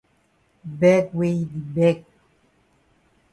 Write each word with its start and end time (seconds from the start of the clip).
Beg 0.79 1.05
wey 1.17 1.33
yi 1.37 1.45
di 1.51 1.61
beg. 1.75 1.97